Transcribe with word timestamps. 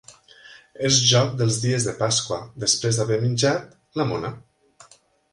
És 0.87 0.95
joc 1.09 1.35
dels 1.41 1.59
dies 1.65 1.85
de 1.89 1.93
Pasqua, 1.99 2.39
després 2.63 2.99
d’haver 3.01 3.19
menjat 3.25 3.77
la 4.01 4.07
mona. 4.13 4.33